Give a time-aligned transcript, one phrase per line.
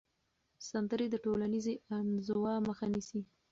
[0.69, 3.21] سندرې د ټولنیزې انزوا مخه نیسي.